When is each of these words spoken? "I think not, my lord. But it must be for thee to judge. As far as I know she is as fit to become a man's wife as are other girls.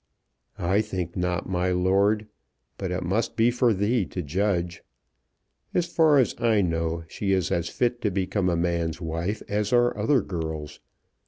"I 0.57 0.81
think 0.81 1.15
not, 1.15 1.47
my 1.47 1.69
lord. 1.71 2.25
But 2.79 2.89
it 2.89 3.03
must 3.03 3.35
be 3.35 3.51
for 3.51 3.71
thee 3.71 4.03
to 4.07 4.23
judge. 4.23 4.81
As 5.75 5.85
far 5.85 6.17
as 6.17 6.33
I 6.39 6.59
know 6.61 7.03
she 7.07 7.33
is 7.33 7.51
as 7.51 7.69
fit 7.69 8.01
to 8.01 8.09
become 8.09 8.49
a 8.49 8.57
man's 8.57 8.99
wife 8.99 9.43
as 9.47 9.71
are 9.71 9.95
other 9.95 10.23
girls. 10.23 10.79